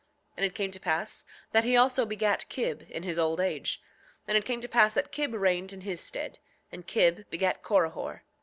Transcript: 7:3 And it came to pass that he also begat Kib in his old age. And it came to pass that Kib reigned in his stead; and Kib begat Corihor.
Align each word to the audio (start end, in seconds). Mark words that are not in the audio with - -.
7:3 0.31 0.31
And 0.37 0.45
it 0.47 0.55
came 0.55 0.71
to 0.71 0.79
pass 0.79 1.25
that 1.51 1.63
he 1.63 1.77
also 1.77 2.07
begat 2.07 2.49
Kib 2.49 2.87
in 2.89 3.03
his 3.03 3.19
old 3.19 3.39
age. 3.39 3.83
And 4.27 4.35
it 4.35 4.45
came 4.45 4.59
to 4.61 4.67
pass 4.67 4.95
that 4.95 5.11
Kib 5.11 5.31
reigned 5.31 5.73
in 5.73 5.81
his 5.81 6.01
stead; 6.01 6.39
and 6.71 6.87
Kib 6.87 7.29
begat 7.29 7.61
Corihor. 7.61 8.21